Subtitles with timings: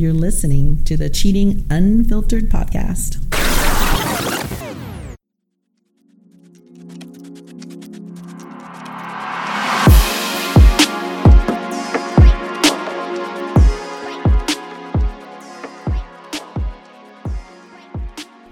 [0.00, 3.20] You're listening to the Cheating Unfiltered podcast.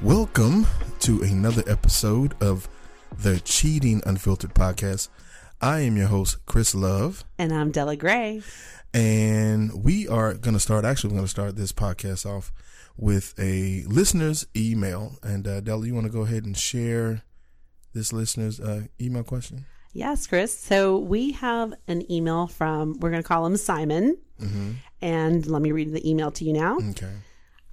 [0.02, 0.66] Welcome
[1.00, 2.68] to another episode of
[3.18, 5.08] the Cheating Unfiltered podcast.
[5.62, 8.42] I am your host, Chris Love, And I'm Della Gray.
[8.94, 10.84] And we are going to start.
[10.84, 12.52] Actually, we're going to start this podcast off
[12.96, 15.18] with a listener's email.
[15.22, 17.22] And uh, Della, you want to go ahead and share
[17.94, 19.66] this listener's uh, email question?
[19.92, 20.58] Yes, Chris.
[20.58, 24.18] So we have an email from, we're going to call him Simon.
[25.00, 26.78] And let me read the email to you now.
[26.90, 27.12] Okay.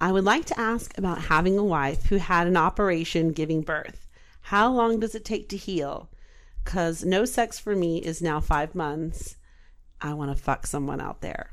[0.00, 4.06] I would like to ask about having a wife who had an operation giving birth.
[4.42, 6.10] How long does it take to heal?
[6.64, 9.36] Because no sex for me is now five months.
[10.00, 11.50] I want to fuck someone out there.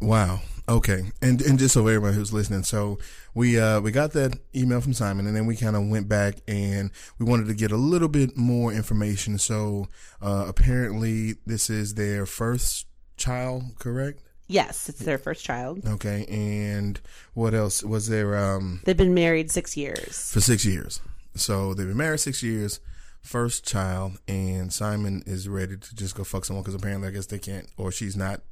[0.00, 0.40] Wow.
[0.68, 1.04] Okay.
[1.22, 2.98] And and just so everybody who's listening, so
[3.34, 6.36] we uh we got that email from Simon and then we kind of went back
[6.48, 9.38] and we wanted to get a little bit more information.
[9.38, 9.88] So
[10.20, 14.22] uh apparently this is their first child, correct?
[14.46, 15.80] Yes, it's their first child.
[15.86, 16.26] Okay.
[16.28, 17.00] And
[17.34, 20.30] what else was there um They've been married six years.
[20.30, 21.00] for 6 years.
[21.34, 22.80] So they've been married 6 years,
[23.24, 27.26] first child and Simon is ready to just go fuck someone cuz apparently I guess
[27.26, 28.42] they can't or she's not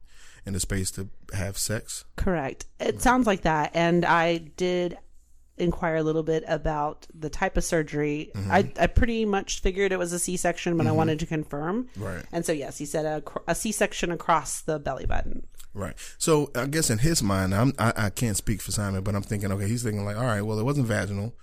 [0.45, 2.05] in the space to have sex.
[2.17, 2.67] Correct.
[2.81, 3.71] It sounds like that.
[3.75, 4.99] And I did
[5.57, 8.31] inquire a little bit about the type of surgery.
[8.35, 8.51] Mm-hmm.
[8.51, 10.97] I, I pretty much figured it was a C section, but I mm-hmm.
[10.97, 11.89] wanted to confirm.
[11.97, 12.25] Right.
[12.33, 15.47] And so, yes, he said a, a C section across the belly button.
[15.75, 15.95] Right.
[16.19, 19.23] So I guess in his mind, I'm, I, I can't speak for Simon, but I'm
[19.23, 21.35] thinking, okay, he's thinking like, all right, well, it wasn't vaginal.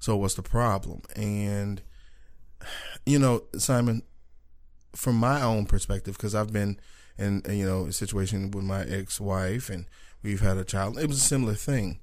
[0.00, 1.02] So what's the problem?
[1.14, 1.82] And,
[3.06, 4.02] you know, Simon,
[4.94, 6.78] from my own perspective, because I've been
[7.18, 9.86] in, you know, a situation with my ex-wife and
[10.22, 10.98] we've had a child.
[10.98, 12.00] It was a similar thing.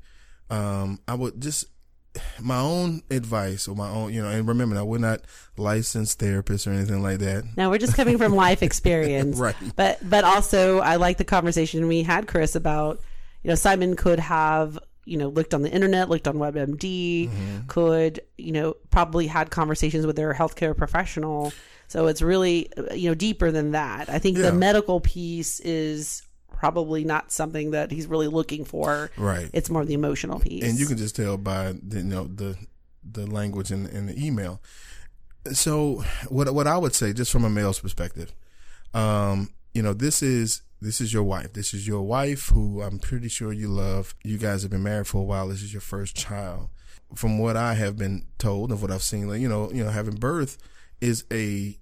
[0.50, 1.66] Um, I would just,
[2.42, 5.22] my own advice or my own, you know, and remember now, we're not
[5.58, 7.46] licensed therapists or anything like that.
[7.58, 9.56] Now we're just coming from life experience, Right.
[9.76, 13.02] But but also, I like the conversation we had, Chris, about
[13.44, 17.30] you know Simon could have you know looked on the internet, looked on WebMD,
[17.68, 21.54] could you know probably had conversations with their healthcare professional.
[21.88, 24.10] So it's really uh, you know deeper than that.
[24.10, 24.50] I think Yeah.
[24.50, 29.12] the medical piece is probably not something that he's really looking for.
[29.18, 29.50] Right.
[29.54, 30.64] It's more the emotional piece.
[30.64, 32.58] and you can just tell by the, you know the
[33.04, 34.62] the language in, in the email.
[35.54, 38.34] So what what I would say, just from a male's perspective,
[38.96, 41.54] um, you know, this is this is your wife.
[41.54, 44.14] This is your wife who I'm pretty sure you love.
[44.24, 45.48] You guys have been married for a while.
[45.48, 46.70] This is your first child.
[47.16, 49.90] From what I have been told of what I've seen, like you know, you know,
[49.90, 50.58] having birth
[51.02, 51.78] is a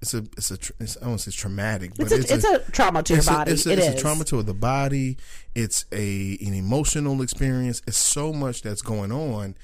[0.00, 2.70] it's a it's a it's, I don't say it's traumatic, but it's a, it's a,
[2.70, 3.50] trauma to your it's body.
[3.50, 3.94] A, it's a, It it's is.
[3.94, 5.16] a trauma to the body.
[5.54, 7.82] It's a an emotional experience.
[7.86, 9.56] It's so much that's going on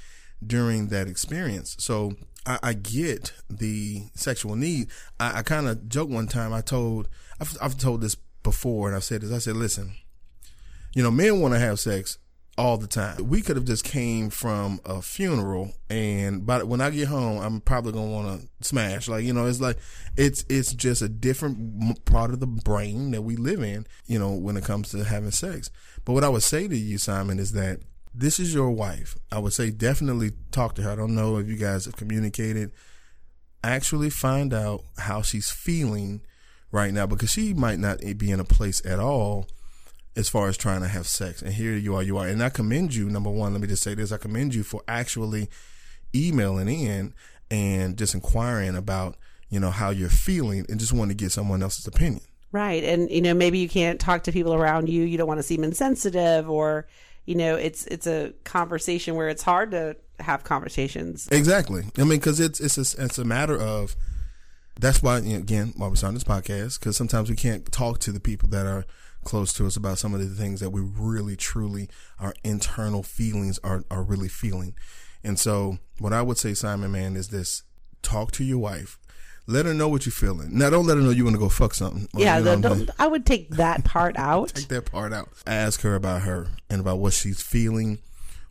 [0.44, 1.76] during that experience.
[1.78, 2.12] So
[2.46, 4.88] I, I get the sexual need.
[5.20, 6.52] I, I kind of joked one time.
[6.52, 7.08] I told
[7.40, 9.32] I've, I've told this before, and I've said this.
[9.32, 9.94] I said, listen,
[10.94, 12.18] you know, men want to have sex
[12.58, 13.28] all the time.
[13.28, 17.60] We could have just came from a funeral, and by when I get home, I'm
[17.60, 19.08] probably gonna want to smash.
[19.08, 19.78] Like you know, it's like
[20.16, 23.86] it's it's just a different part of the brain that we live in.
[24.06, 25.70] You know, when it comes to having sex.
[26.04, 27.80] But what I would say to you, Simon, is that
[28.14, 29.16] this is your wife.
[29.30, 30.90] I would say definitely talk to her.
[30.90, 32.72] I don't know if you guys have communicated.
[33.64, 36.20] Actually, find out how she's feeling
[36.72, 39.46] right now because she might not be in a place at all
[40.16, 41.42] as far as trying to have sex.
[41.42, 42.26] And here you are, you are.
[42.26, 44.82] And I commend you, number one, let me just say this I commend you for
[44.88, 45.48] actually
[46.14, 47.14] emailing in
[47.50, 49.16] and just inquiring about,
[49.48, 52.22] you know, how you're feeling and just wanting to get someone else's opinion.
[52.50, 52.84] Right.
[52.84, 55.04] And you know, maybe you can't talk to people around you.
[55.04, 56.86] You don't want to seem insensitive or
[57.24, 61.28] you know, it's it's a conversation where it's hard to have conversations.
[61.30, 61.84] Exactly.
[61.96, 63.96] I mean, because it's it's a, it's a matter of
[64.80, 68.20] that's why again why we're starting this podcast because sometimes we can't talk to the
[68.20, 68.84] people that are
[69.24, 71.88] close to us about some of the things that we really truly
[72.18, 74.74] our internal feelings are are really feeling.
[75.24, 77.62] And so, what I would say, Simon, man, is this:
[78.02, 78.98] talk to your wife.
[79.46, 80.56] Let her know what you're feeling.
[80.56, 82.08] Now, don't let her know you want to go fuck something.
[82.14, 84.48] or, Yeah, you know the, I would take that part out.
[84.50, 85.30] take that part out.
[85.46, 87.98] Ask her about her and about what she's feeling,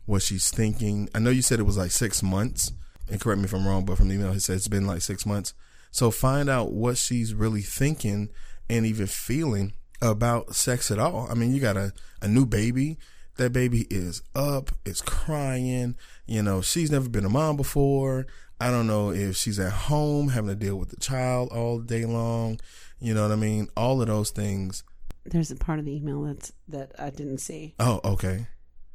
[0.04, 1.08] what she's thinking.
[1.14, 2.72] I know you said it was like six months,
[3.10, 5.00] and correct me if I'm wrong, but from the email, he said it's been like
[5.02, 5.54] six months.
[5.92, 8.30] So find out what she's really thinking
[8.68, 11.28] and even feeling about sex at all.
[11.30, 12.98] I mean, you got a, a new baby.
[13.36, 15.96] That baby is up, is crying.
[16.26, 18.26] You know, she's never been a mom before.
[18.60, 22.04] I don't know if she's at home having to deal with the child all day
[22.04, 22.58] long.
[22.98, 23.68] You know what I mean?
[23.76, 24.82] All of those things
[25.24, 27.74] there's a part of the email that's that I didn't see.
[27.78, 28.46] Oh, okay.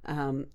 [0.05, 0.47] Um,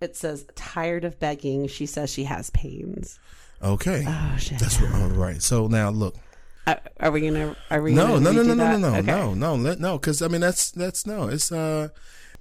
[0.00, 1.68] it says tired of begging.
[1.68, 3.18] She says she has pains.
[3.62, 4.04] Okay.
[4.06, 4.58] Oh shit.
[4.58, 5.02] That's right.
[5.02, 5.42] All right.
[5.42, 6.14] So now look.
[6.66, 7.56] Are, are we gonna?
[7.70, 7.94] Are we?
[7.94, 9.02] No, no, no, no, no, no, no, Okay.
[9.02, 11.28] no, no, let no, because I mean that's that's no.
[11.28, 11.88] It's uh.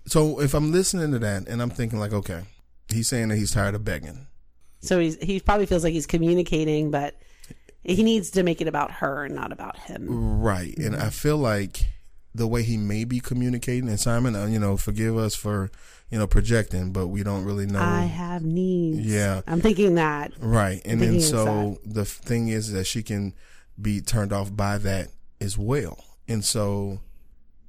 [0.05, 2.41] So if I'm listening to that and I'm thinking like, okay,
[2.89, 4.27] he's saying that he's tired of begging.
[4.81, 7.15] So he's he probably feels like he's communicating, but
[7.83, 10.41] he needs to make it about her and not about him.
[10.41, 10.77] Right.
[10.77, 11.87] And I feel like
[12.35, 15.71] the way he may be communicating, and Simon, uh, you know, forgive us for,
[16.09, 17.81] you know, projecting, but we don't really know.
[17.81, 18.99] I have needs.
[18.99, 19.41] Yeah.
[19.45, 20.31] I'm thinking that.
[20.39, 20.81] Right.
[20.85, 23.33] And then so the thing is that she can
[23.79, 25.09] be turned off by that
[25.41, 26.03] as well.
[26.27, 26.99] And so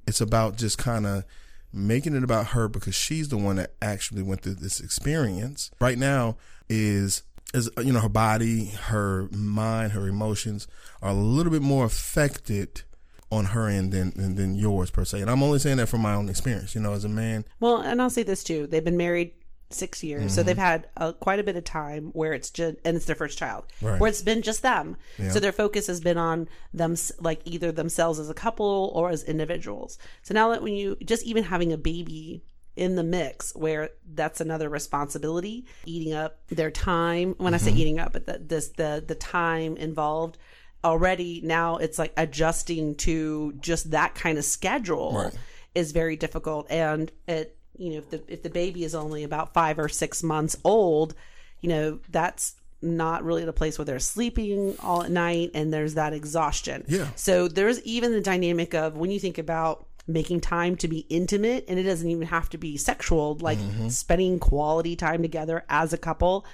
[0.06, 1.24] it's about just kind of
[1.72, 5.70] making it about her because she's the one that actually went through this experience.
[5.80, 6.36] Right now
[6.68, 7.22] is
[7.54, 10.66] is you know her body, her mind, her emotions
[11.02, 12.82] are a little bit more affected
[13.30, 15.20] on her end than, than than yours per se.
[15.20, 17.44] And I'm only saying that from my own experience, you know, as a man.
[17.60, 19.32] Well, and I'll say this too: they've been married
[19.70, 20.30] six years, Mm-hmm.
[20.30, 23.14] so they've had uh, quite a bit of time where it's just, and it's their
[23.14, 24.00] first child, Right.
[24.00, 24.96] where it's been just them.
[25.18, 25.28] Yeah.
[25.30, 29.22] So their focus has been on them, like either themselves as a couple or as
[29.24, 29.98] individuals.
[30.22, 32.42] So now that when you just even having a baby
[32.76, 37.34] in the mix, where that's another responsibility, eating up their time.
[37.36, 37.78] When I say Mm-hmm.
[37.80, 40.38] eating up, but the, this the the time involved.
[40.84, 45.34] Already now it's like adjusting to just that kind of schedule Right.
[45.74, 49.52] is very difficult and it you know if the if the baby is only about
[49.54, 51.14] 5 or 6 months old
[51.60, 55.94] you know that's not really the place where they're sleeping all at night and there's
[55.94, 57.08] that exhaustion Yeah.
[57.16, 61.64] so there's even the dynamic of when you think about making time to be intimate
[61.68, 63.88] and it doesn't even have to be sexual like mm-hmm.
[63.88, 66.46] spending quality time together as a couple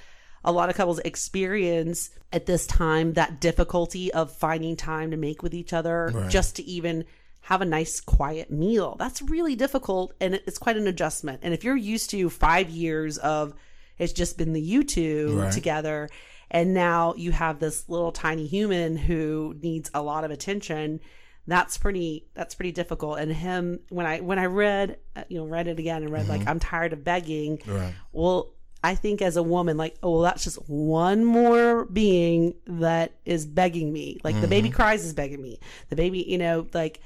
[0.45, 5.43] a lot of couples experience at this time that difficulty of finding time to make
[5.43, 6.31] with each other Right.
[6.31, 7.05] just to even
[7.43, 8.97] have a nice quiet meal.
[8.99, 11.41] That's really difficult and it's quite an adjustment.
[11.43, 13.55] And if you're used to 5 years of
[13.99, 15.53] it's just been the you two Right.
[15.53, 16.09] together
[16.51, 21.01] and now you have this little tiny human who needs a lot of attention,
[21.47, 25.47] that's pretty that's pretty difficult and him when I when I read uh, you know
[25.47, 27.61] read it again and read like I'm tired of begging.
[27.67, 27.93] Right.
[28.13, 33.15] Well, I think as a woman, like, oh, well, that's just one more being that
[33.25, 34.21] is begging me.
[34.23, 34.77] Like the baby mm-hmm.
[34.77, 35.59] cries is begging me.
[35.89, 37.01] The baby, you know, like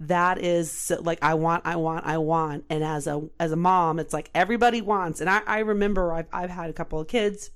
[0.00, 2.64] that is like I want, I want, I want.
[2.68, 5.20] And as a as a mom, it's like everybody wants.
[5.20, 7.50] And I, I remember I've I've had a couple of kids,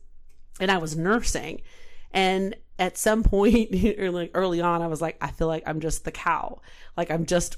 [0.61, 1.61] and I was nursing,
[2.13, 5.81] and at some point, or like early on, I was like, I feel like I'm
[5.81, 6.61] just the cow.
[6.97, 7.57] Like I'm just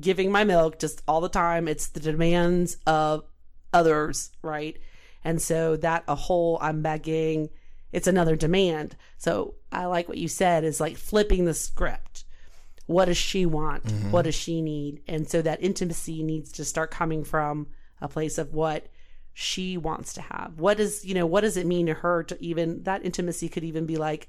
[0.00, 1.68] giving my milk just all the time.
[1.68, 3.22] It's the demands of
[3.72, 4.76] others, right?
[5.24, 7.50] And so that a whole I'm begging,
[7.92, 8.96] it's another demand.
[9.18, 12.24] So I like what you said is like flipping the script.
[12.86, 13.90] What does she want?
[14.10, 15.02] What does she need?
[15.06, 17.68] And so that intimacy needs to start coming from
[18.00, 18.88] a place of what
[19.32, 20.54] she wants to have.
[20.58, 23.64] What does, you know, what does it mean to her to even that intimacy could
[23.64, 24.28] even be like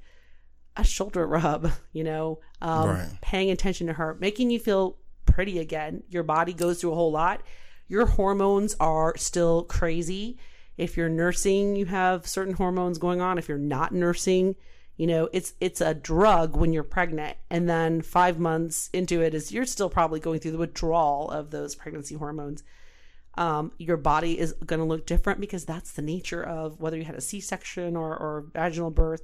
[0.78, 3.10] a shoulder rub, you know, um, Right.
[3.22, 6.04] paying attention to her, making you feel pretty again.
[6.10, 7.42] Your body goes through a whole lot.
[7.88, 10.38] Your hormones are still crazy.
[10.78, 13.38] If you're nursing, you have certain hormones going on.
[13.38, 14.56] If you're not nursing,
[14.98, 17.38] you know, it's it's a drug when you're pregnant.
[17.50, 21.52] And then 5 months into it is you're still probably going through the withdrawal of
[21.52, 22.64] those pregnancy hormones
[23.36, 27.04] um, your body is going to look different because that's the nature of whether you
[27.04, 29.24] had a C-section or, or vaginal birth.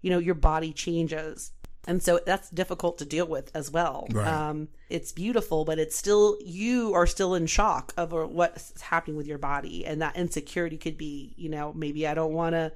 [0.00, 1.52] You know, your body changes,
[1.86, 4.06] and so that's difficult to deal with as well.
[4.10, 4.26] Right.
[4.26, 9.26] Um, it's beautiful, but it's still you are still in shock of what's happening with
[9.26, 12.72] your body, and that insecurity could be, you know, maybe I don't want to,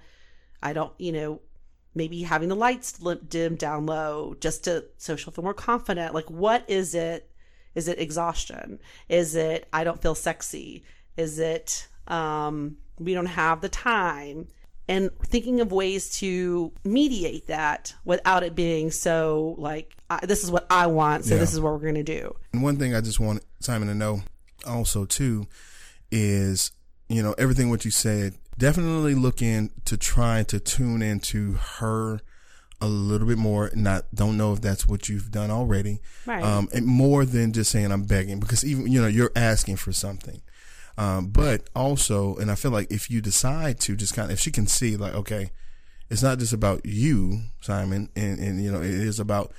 [0.62, 1.40] I don't, you know,
[1.94, 6.14] maybe having the lights dim down low just to so she'll feel more confident.
[6.14, 7.30] Like, what is it?
[7.74, 8.80] Is it exhaustion?
[9.08, 10.84] Is it I don't feel sexy?
[11.16, 14.48] Is it um, we don't have the time?
[14.88, 20.50] And thinking of ways to mediate that without it being so like I, this is
[20.50, 21.40] what I want, so Yeah.
[21.40, 22.36] this is what we're going to do.
[22.52, 24.22] And one thing I just want Simon to know
[24.64, 25.48] also too
[26.10, 26.70] is,
[27.08, 32.20] you know, everything what you said, definitely look in to try to tune into her
[32.80, 33.70] a little bit more.
[33.74, 36.00] Not don't know if that's what you've done already.
[36.26, 36.42] Right.
[36.44, 39.92] Um and more than just saying I'm begging because even you know, you're asking for
[39.92, 40.42] something.
[40.98, 44.40] Um, but also, and I feel like if you decide to just kind of, if
[44.40, 45.50] she can see, like, okay,
[46.08, 49.52] it's not just about you, Simon, and, and you know, it is about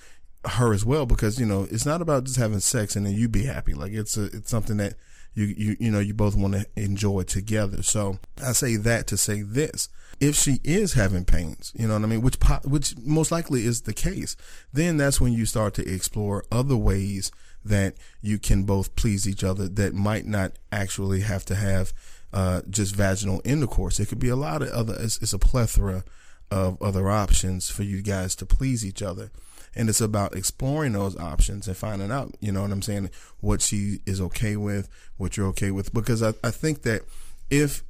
[0.46, 3.27] her as well because you know it's not about just having sex and then you
[3.27, 3.74] be happy.
[3.74, 4.96] Like it's a, it's something that
[5.34, 7.84] you you you know you both want to enjoy together.
[7.84, 9.89] So I say that to say this:
[10.20, 13.82] if she is having pains, you know what I mean, which which most likely is
[13.82, 14.36] the case,
[14.74, 17.32] then that's when you start to explore other ways
[17.67, 21.93] that you can both please each other that might not actually have to have
[22.33, 24.00] uh, just vaginal intercourse.
[24.00, 26.03] It could be a lot of other, it's, it's a plethora
[26.51, 29.31] of other options for you guys to please each other.
[29.75, 33.62] And it's about exploring those options and finding out, you know what I'm saying, what
[33.62, 35.93] she is okay with, what you're okay with.
[35.93, 37.03] Because I, I think that
[37.50, 37.83] if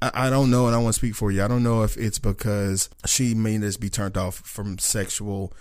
[0.00, 1.42] I, don't know, and I want to speak for you.
[1.42, 5.52] I don't know if it's because she may just be turned off from sexual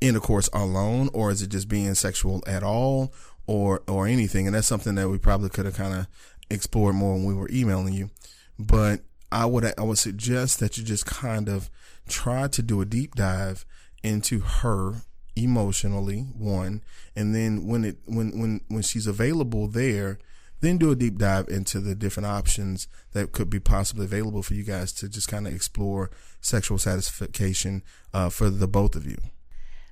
[0.00, 3.12] intercourse alone, or is it just being sexual at all,
[3.46, 4.46] or or anything?
[4.46, 6.06] And that's something that we probably could have kind of
[6.50, 8.10] explored more when we were emailing you.
[8.58, 9.00] But
[9.30, 11.70] I would I would suggest that you just kind of
[12.08, 13.64] try to do a deep dive
[14.02, 14.94] into her
[15.36, 16.82] emotionally one
[17.14, 20.18] and then when it when when when she's available there
[20.60, 24.54] then do a deep dive into the different options that could be possibly available for
[24.54, 29.16] you guys to just kind of explore sexual satisfaction uh, for the both of you.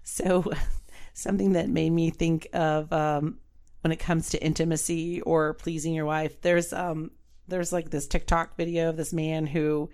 [0.07, 0.51] So,
[1.15, 3.39] something that made me think of um,
[3.83, 7.11] when it comes to intimacy or pleasing your wife, there's um,
[7.49, 9.91] there's like this TikTok video of this man who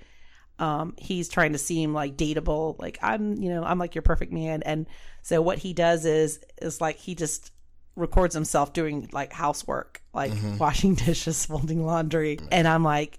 [0.59, 4.33] um, he's trying to seem like dateable, like I'm, you know, I'm like your perfect
[4.33, 4.87] man, and
[5.23, 7.51] so what he does is is like he just
[7.97, 10.59] records himself doing like housework, like mm-hmm.
[10.59, 12.39] washing dishes, folding laundry.
[12.51, 13.19] And I'm like,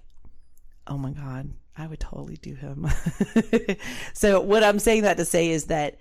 [0.86, 2.86] oh my God, I would totally do him.
[4.12, 5.98] so, what I'm saying that to say is that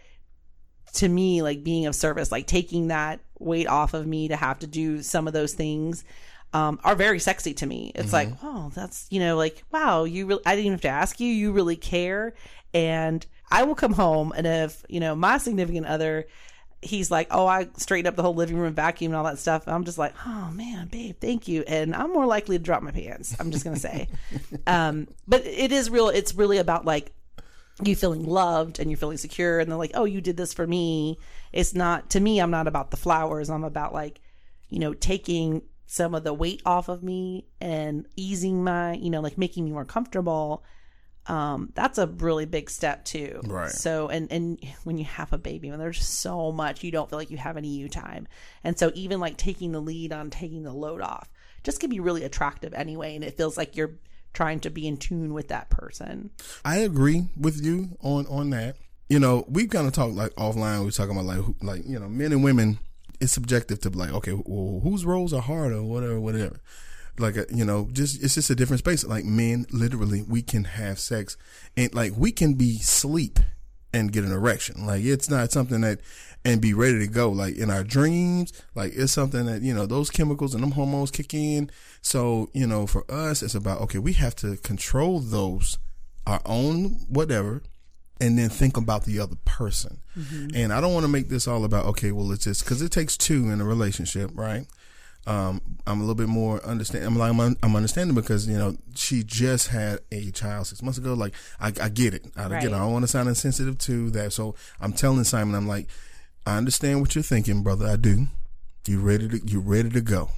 [0.94, 4.60] to me, like being of service, like taking that weight off of me to have
[4.60, 6.04] to do some of those things.
[6.54, 7.92] Um, are very sexy to me.
[7.96, 8.32] It's mm-hmm.
[8.32, 11.20] like, oh, that's you know, like, wow, you really, I didn't even have to ask
[11.20, 11.28] you.
[11.28, 12.36] You really care,
[12.76, 16.28] and I will come home, and if you know my significant other
[16.84, 19.68] he's like, "Oh, I straightened up the whole living room vacuum and all that stuff."
[19.68, 22.92] I'm just like, "Oh man, babe, thank you." And I'm more likely to drop my
[22.92, 23.36] pants.
[23.40, 24.08] I'm just gonna say,
[24.68, 26.10] um, but it is real.
[26.10, 27.12] It's really about like
[27.82, 30.68] you feeling loved and you're feeling secure, and they're like, "Oh, you did this for
[30.68, 31.18] me."
[31.52, 32.40] It's not to me.
[32.40, 33.50] I'm not about the flowers.
[33.50, 34.22] I'm about like,
[34.70, 39.22] you know, taking some of the weight off of me and easing my, you know,
[39.22, 40.64] like making me more comfortable
[41.28, 43.40] um, that's a really big step too.
[43.46, 43.70] Right.
[43.70, 47.18] So, and and when you have a baby, when there's so much, you don't feel
[47.20, 48.28] like you have any you time,
[48.64, 51.30] and so even like taking the lead on taking the load off
[51.64, 53.94] just can be really attractive anyway, and it feels like you're
[54.34, 56.32] trying to be in tune with that person.
[56.66, 58.78] I agree with you on on that.
[59.10, 60.82] You know, we've kind of talk like offline.
[60.82, 62.80] We are talking about like like you know, men and women.
[63.22, 66.60] It's subjective to like, okay, well, whose roles are harder, whatever, whatever
[67.20, 70.64] like uh, you know just it's just a different space like men literally we can
[70.64, 71.38] have sex
[71.78, 73.40] and like we can be sleep
[73.94, 74.86] and get an erection.
[74.86, 76.00] Like it's not something that
[76.46, 77.30] and be ready to go.
[77.30, 81.12] Like in our dreams like it's something that you know those chemicals and them hormones
[81.12, 81.70] kick in.
[82.02, 85.78] So you know for us it's about okay we have to control those
[86.26, 87.62] our own whatever
[88.22, 90.00] and then think about the other person.
[90.18, 90.50] Mm-hmm.
[90.56, 92.92] and i don't want to make this all about okay well it's just because it
[92.92, 94.68] takes two in a relationship right
[95.26, 97.06] um, I'm a little bit more understand.
[97.06, 100.98] I'm like I'm, I'm, understanding because you know she just had a child six months
[100.98, 101.14] ago.
[101.14, 102.26] Like I, I get it.
[102.36, 102.62] I right.
[102.62, 102.72] get.
[102.72, 102.76] It.
[102.76, 104.34] I don't want to sound insensitive to that.
[104.34, 105.88] So I'm telling Simon, I'm like,
[106.46, 107.88] I understand what you're thinking, brother.
[107.88, 108.28] I do.
[108.86, 110.30] You ready to you ready to go.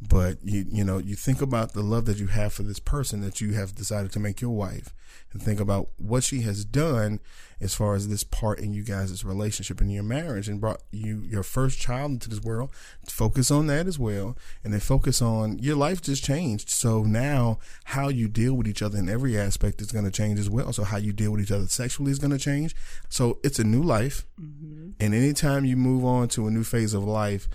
[0.00, 3.20] But you you know you think about the love that you have for this person
[3.20, 4.94] that you have decided to make your wife,
[5.32, 7.20] and think about what she has done
[7.60, 11.18] as far as this part in you guys' relationship and your marriage and brought you
[11.20, 12.70] your first child into this world.
[13.06, 14.36] Focus on that as well.
[14.64, 16.70] And then focus on your life just changed.
[16.70, 20.38] So now how you deal with each other in every aspect is going to change
[20.38, 20.72] as well.
[20.72, 22.74] So how you deal with each other sexually is going to change.
[23.10, 24.24] So it's a new life.
[24.40, 24.92] Mm-hmm.
[24.98, 27.48] And anytime you move on to a new phase of life,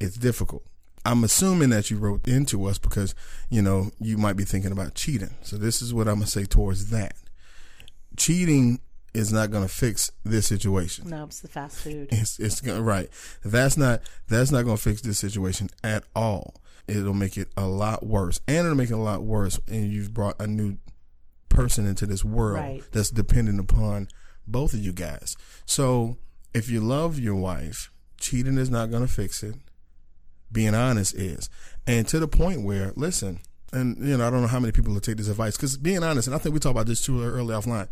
[0.00, 0.64] it's difficult.
[1.04, 3.14] I'm assuming that you wrote into us because,
[3.50, 5.34] you know, you might be thinking about cheating.
[5.42, 7.14] So this is what I'm going to say towards that.
[8.16, 8.80] Cheating
[9.14, 11.08] is not going to fix this situation.
[11.08, 12.08] No, it's the fast food.
[12.10, 13.08] It's it's gonna, right.
[13.44, 16.54] That's not that's not going to fix this situation at all.
[16.88, 19.60] It'll make it a lot worse, and it'll make it a lot worse.
[19.68, 20.78] And you've brought a new
[21.48, 22.82] person into this world right.
[22.92, 24.08] that's dependent upon
[24.46, 25.36] both of you guys.
[25.66, 26.16] So
[26.54, 29.56] if you love your wife, cheating is not going to fix it.
[30.52, 31.48] Being honest is,
[31.86, 33.40] and to the point where listen,
[33.72, 36.04] and you know I don't know how many people will take this advice because being
[36.04, 37.88] honest, and I think we talked about this too early offline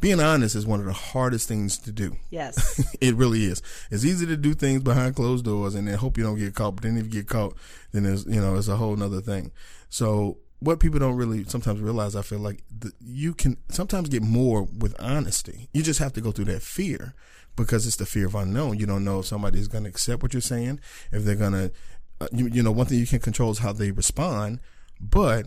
[0.00, 2.16] being honest is one of the hardest things to do.
[2.30, 2.96] Yes.
[3.00, 3.62] it really is.
[3.90, 6.76] It's easy to do things behind closed doors and then hope you don't get caught.
[6.76, 7.56] But then if you get caught,
[7.92, 9.52] then there's, you know, it's a whole nother thing.
[9.88, 14.22] So what people don't really sometimes realize, I feel like the, you can sometimes get
[14.22, 15.68] more with honesty.
[15.72, 17.14] You just have to go through that fear
[17.56, 18.78] because it's the fear of unknown.
[18.78, 21.72] You don't know if somebody's going to accept what you're saying, if they're going to,
[22.20, 24.60] uh, you, you know, one thing you can control is how they respond,
[25.00, 25.46] but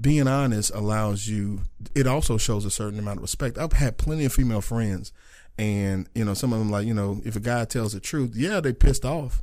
[0.00, 1.60] being honest allows you
[1.94, 3.58] it also shows a certain amount of respect.
[3.58, 5.12] I've had plenty of female friends
[5.58, 8.32] and you know some of them like you know if a guy tells the truth
[8.34, 9.42] yeah they pissed off.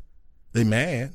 [0.52, 1.14] They mad,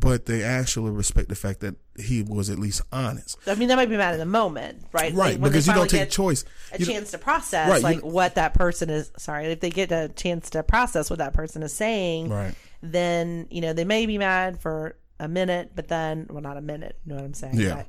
[0.00, 3.36] but they actually respect the fact that he was at least honest.
[3.46, 5.12] I mean, that might be mad in the moment, right?
[5.14, 6.44] Right, Like, because you don't take choice.
[6.72, 9.12] A chance to process, Right, like what that person is.
[9.18, 12.54] Sorry, if they get a chance to process what that person is saying, Right.
[12.82, 16.60] then you know they may be mad for a minute, but then, well, not a
[16.60, 16.98] minute.
[17.04, 17.60] You know what I'm saying?
[17.60, 17.84] Yeah.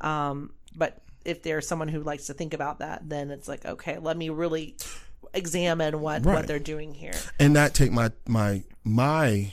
[0.00, 3.66] But, um, but if there's someone who likes to think about that, then it's like,
[3.66, 4.76] okay, let me really
[5.34, 6.34] examine what Right.
[6.36, 7.14] what they're doing here.
[7.38, 9.52] and not take my my my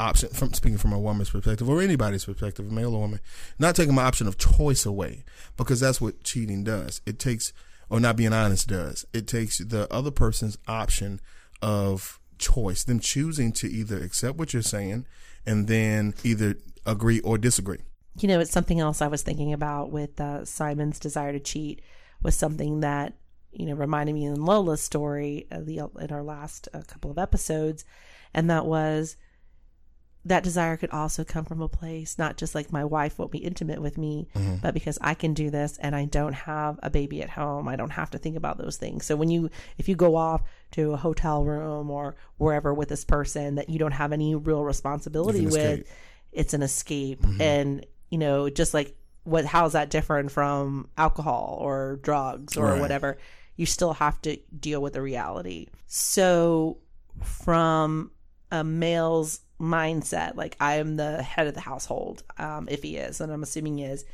[0.00, 3.20] option from speaking from a woman's perspective or anybody's perspective, male or woman,
[3.58, 5.24] not taking my option of choice away
[5.56, 7.00] because that's what cheating does.
[7.06, 7.52] It takes
[7.90, 9.04] or not being honest does.
[9.12, 11.20] It takes the other person's option
[11.60, 15.04] of choice, them choosing to either accept what you're saying
[15.44, 17.80] and then either agree or disagree.
[18.18, 21.82] You know, it's something else I was thinking about with uh, Simon's desire to cheat
[22.22, 23.14] was something that
[23.52, 27.18] you know reminded me in Lola's story uh, the in our last uh, couple of
[27.18, 27.84] episodes,
[28.34, 29.16] and that was
[30.24, 33.38] that desire could also come from a place not just like my wife won't be
[33.38, 34.28] intimate with me,
[34.60, 37.76] but because I can do this and I don't have a baby at home, I
[37.76, 39.06] don't have to think about those things.
[39.06, 39.48] So when you
[39.78, 43.78] if you go off to a hotel room or wherever with this person that you
[43.78, 45.88] don't have any real responsibility with,
[46.32, 47.24] it's an escape.
[47.40, 52.80] And you know just like what how's that different from alcohol or drugs or Right.
[52.80, 53.16] whatever?
[53.56, 55.68] You still have to deal with the reality.
[55.86, 56.78] So
[57.22, 58.10] from
[58.50, 60.36] a male's mindset.
[60.36, 63.78] Like i am the head of the household um, if he is and i'm assuming
[63.78, 64.04] he is.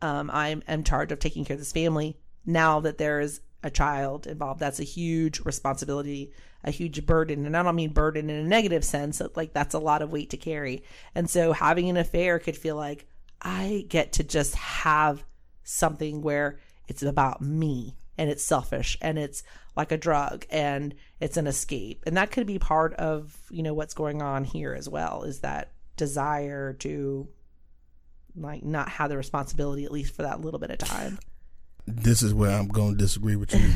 [0.00, 2.16] Um, i'm in charge of taking care of this family.
[2.46, 6.32] Now that there is a child involved that's a huge responsibility
[6.64, 7.44] a huge burden.
[7.46, 10.30] And i don't mean burden in a negative sense like that's a lot of weight
[10.30, 10.84] to carry.
[11.14, 13.06] And so having an affair could feel like
[13.40, 15.24] i get to just have
[15.64, 19.42] something where it's about me and it's selfish and it's
[19.76, 23.72] like a drug and it's an escape and that could be part of you know
[23.74, 27.26] what's going on here as well is that desire to
[28.36, 31.18] like not have the responsibility at least for that little bit of time
[31.86, 33.72] This is where I'm going to disagree with you.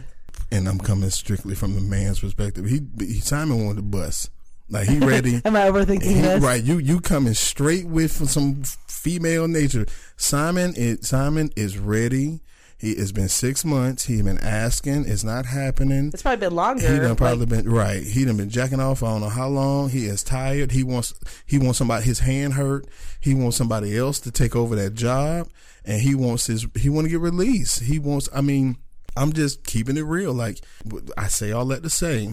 [0.52, 2.64] and I'm coming strictly from the man's perspective.
[2.66, 4.30] He, he Simon wanted to bust.
[4.70, 5.40] Like he ready.
[5.44, 9.86] am i overthinking He- this right, you you coming straight with some female nature.
[10.16, 12.40] Simon, it Simon is ready.
[12.78, 14.04] He it's been six months.
[14.04, 15.06] He been asking.
[15.06, 16.10] It's not happening.
[16.12, 18.02] it's probably been longer He done probably like, been right.
[18.04, 19.02] He done been jacking off.
[19.02, 19.90] I don't know how long.
[19.90, 20.70] He is tired.
[20.70, 21.12] He wants
[21.44, 22.04] he wants somebody.
[22.04, 22.86] His hand hurt.
[23.20, 25.48] He wants somebody else to take over that job,
[25.84, 26.68] and he wants his.
[26.76, 27.80] He want to get released.
[27.80, 28.28] He wants.
[28.32, 28.76] I mean,
[29.16, 30.32] I'm just keeping it real.
[30.32, 30.60] Like
[31.16, 32.32] I say all that to say.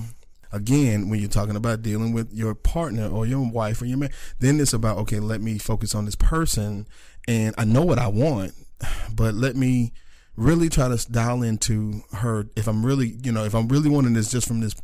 [0.51, 4.11] Again, when you're talking about dealing with your partner or your wife or your man,
[4.39, 5.19] then it's about okay.
[5.19, 6.87] Let me focus on this person,
[7.27, 8.53] and I know what I want,
[9.13, 9.91] but let me
[10.35, 14.13] really try to dial into her if I'm really, you know, if I'm really wanting
[14.13, 14.75] this just from this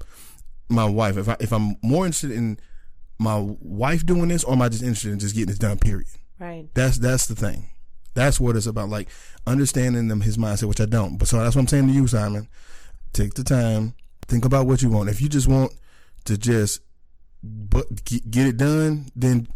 [0.69, 1.17] my wife.
[1.17, 2.59] If I if I'm more interested in
[3.19, 6.07] my wife doing this or am I just interested in just getting this done, period.
[6.39, 7.69] right That's that's the thing.
[8.13, 8.89] That's what it's about.
[8.89, 9.09] Like
[9.45, 11.17] understanding them his mindset, which I don't.
[11.17, 12.47] But so that's what I'm saying to you, Simon.
[13.13, 13.93] Take the time,
[14.27, 15.09] think about what you want.
[15.09, 15.73] If you just want
[16.25, 16.81] to just
[17.43, 19.47] but get get it done, then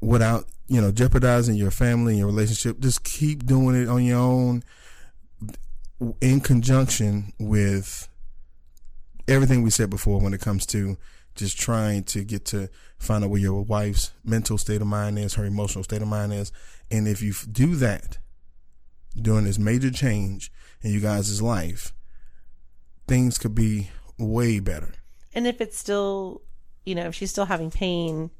[0.00, 4.18] without you know jeopardizing your family and your relationship, just keep doing it on your
[4.18, 4.62] own
[6.20, 8.08] in conjunction with
[9.28, 10.96] everything we said before when it comes to
[11.34, 15.34] just trying to get to find out where your wife's mental state of mind is,
[15.34, 16.52] her emotional state of mind is.
[16.90, 18.18] And if you do that
[19.20, 21.92] during this major change in you guys' life,
[23.08, 24.94] things could be way better.
[25.34, 26.42] And if it's still,
[26.84, 28.30] you know, if she's still having pain,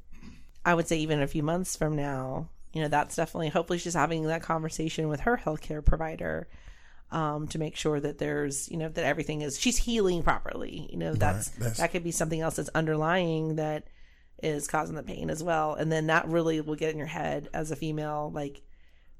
[0.65, 3.93] I would say even a few months from now, you know, that's definitely, hopefully she's
[3.93, 6.47] having that conversation with her healthcare provider
[7.11, 10.89] um, to make sure that there's, you know, that everything is, she's healing properly.
[10.91, 13.87] You know, that's, that's- that could be something else that's underlying that
[14.43, 15.75] is causing the pain as well.
[15.75, 18.61] And then that really will get in your head as a female, like,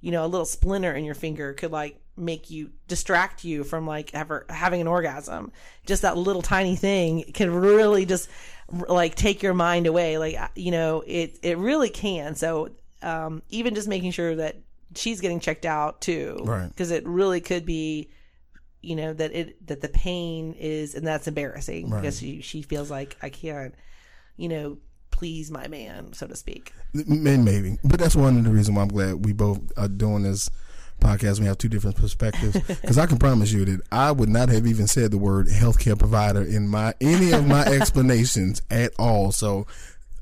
[0.01, 3.85] you know, a little splinter in your finger could like make you distract you from
[3.85, 5.51] like ever having an orgasm.
[5.85, 8.29] Just that little tiny thing can really just
[8.87, 10.17] like take your mind away.
[10.17, 12.35] Like you know, it it really can.
[12.35, 12.69] So
[13.01, 14.57] um, even just making sure that
[14.95, 16.67] she's getting checked out too, Right.
[16.69, 18.09] Because it really could be,
[18.81, 22.01] you know, that it that the pain is and that's embarrassing Right.
[22.01, 23.75] because she she feels like I can't,
[24.37, 24.77] you know,
[25.15, 26.73] please my man, so to speak.
[26.93, 30.23] And maybe, but that's one of the reasons why I'm glad we both are doing
[30.23, 30.49] this
[30.99, 31.39] podcast.
[31.39, 34.67] We have two different perspectives because I can promise you that I would not have
[34.67, 39.31] even said the word healthcare provider in my any of my explanations at all.
[39.31, 39.67] So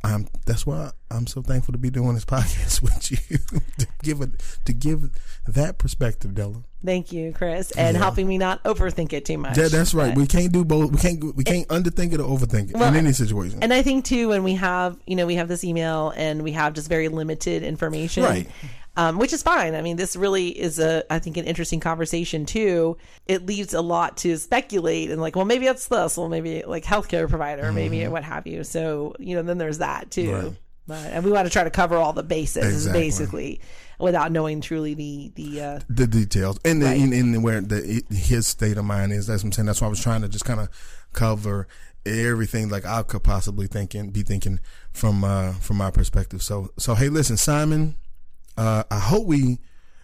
[0.03, 3.17] I'm that's why I'm so thankful to be doing this podcast with you
[3.79, 4.31] to give it
[4.65, 5.09] to give
[5.47, 6.63] that perspective, Della.
[6.85, 8.03] Thank you, Chris, and Yeah.
[8.03, 9.57] helping me not overthink it too much.
[9.57, 10.13] Yeah, that's right.
[10.13, 10.91] But- We can't do both.
[10.91, 13.59] We can't we can't underthink it or overthink it Well, in any situation.
[13.61, 16.51] And I think too, when we have, you know, we have this email and we
[16.51, 18.49] have just very limited information, Right.
[18.95, 19.73] Um, which is fine.
[19.73, 22.97] I mean, this really is a, I think, an interesting conversation too.
[23.25, 26.83] It leaves a lot to speculate and like, well, maybe it's this, well, maybe like
[26.83, 28.63] healthcare provider, maybe what have you.
[28.63, 30.27] So, you know, then there's that too.
[30.27, 30.45] Mm-hmm.
[30.45, 30.57] Right.
[30.85, 33.01] But and we want to try to cover all the bases, Exactly.
[33.01, 33.61] basically,
[33.99, 35.61] without knowing truly the the.
[35.61, 36.99] Uh, the details and the, Right.
[37.01, 39.25] in, in where the his state of mind is.
[39.25, 39.65] That's what I'm saying.
[39.65, 40.69] That's why I was trying to just kind of
[41.13, 41.67] cover
[42.05, 44.59] everything like I could possibly think and be thinking
[44.91, 46.43] from uh from my perspective.
[46.43, 47.95] So so hey, listen, Simon.
[48.57, 49.59] Uh, I hope we.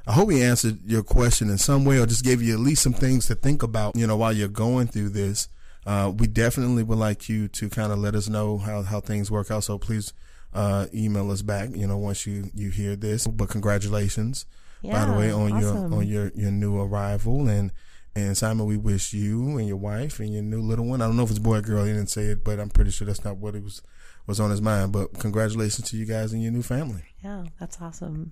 [0.07, 2.81] I hope we answered your question in some way, or just gave you at least
[2.81, 3.95] some things to think about.
[3.95, 5.49] You know, while you're going through this,
[5.85, 9.29] uh, we definitely would like you to kind of let us know how, how things
[9.29, 9.65] work out.
[9.65, 10.13] So please
[10.51, 11.69] uh, email us back.
[11.75, 13.27] You know, once you you hear this.
[13.27, 14.47] But congratulations
[14.83, 17.71] by the way, on your on your your new arrival and
[18.15, 21.01] and Simon, we wish you and your wife and your new little one.
[21.01, 21.85] I don't know if it's boy or girl.
[21.85, 23.81] He didn't say it, but I'm pretty sure that's not what it was
[24.29, 24.93] was on his mind.
[24.93, 27.03] But congratulations to you guys and your new family.
[27.23, 28.31] yeah, that's awesome.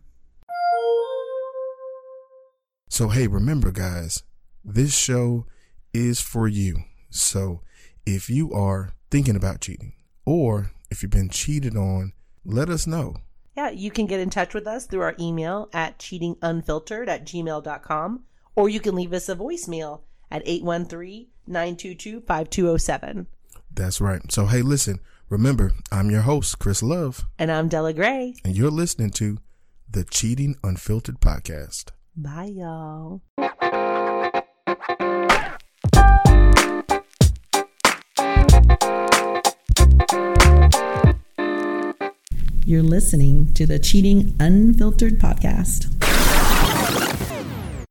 [2.90, 4.24] So hey, remember guys,
[4.64, 5.46] this show
[5.94, 6.78] is for you.
[7.10, 7.62] So
[8.06, 9.94] if you are thinking about cheating
[10.26, 12.14] or if you've been cheated on,
[12.46, 13.18] let us know.
[13.56, 18.24] Yeah, you can get in touch with us through our email at cheatingunfiltered at gmail.com,
[18.56, 23.28] or you can leave us a voicemail at 813 922 5207.
[23.72, 24.32] That's right.
[24.32, 28.36] So hey, listen, remember, I'm your host, Chris Love, And I'm Della Gray.
[28.44, 29.38] and you're listening to
[29.90, 31.90] the Cheating Unfiltered podcast.
[32.16, 33.22] Bye, y'all.
[42.66, 45.97] You're listening to the Cheating Unfiltered podcast.